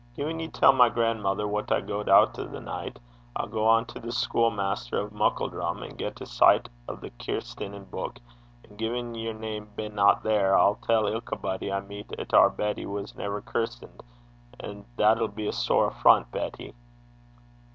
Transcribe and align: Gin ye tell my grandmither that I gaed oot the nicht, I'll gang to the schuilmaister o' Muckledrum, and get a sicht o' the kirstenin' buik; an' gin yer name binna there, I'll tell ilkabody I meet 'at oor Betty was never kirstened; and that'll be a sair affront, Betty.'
Gin 0.15 0.39
ye 0.39 0.47
tell 0.47 0.73
my 0.73 0.89
grandmither 0.89 1.45
that 1.45 1.71
I 1.71 1.79
gaed 1.81 2.09
oot 2.09 2.33
the 2.33 2.59
nicht, 2.59 2.99
I'll 3.35 3.45
gang 3.45 3.85
to 3.85 3.99
the 3.99 4.07
schuilmaister 4.11 4.95
o' 4.97 5.09
Muckledrum, 5.09 5.83
and 5.83 5.95
get 5.95 6.19
a 6.21 6.25
sicht 6.25 6.69
o' 6.89 6.95
the 6.95 7.11
kirstenin' 7.11 7.85
buik; 7.91 8.17
an' 8.67 8.77
gin 8.77 9.13
yer 9.13 9.33
name 9.33 9.69
binna 9.75 10.19
there, 10.23 10.57
I'll 10.57 10.77
tell 10.87 11.03
ilkabody 11.03 11.71
I 11.71 11.81
meet 11.81 12.11
'at 12.19 12.33
oor 12.33 12.49
Betty 12.49 12.87
was 12.87 13.13
never 13.13 13.41
kirstened; 13.43 14.01
and 14.59 14.85
that'll 14.97 15.27
be 15.27 15.45
a 15.47 15.53
sair 15.53 15.85
affront, 15.89 16.31
Betty.' 16.31 16.73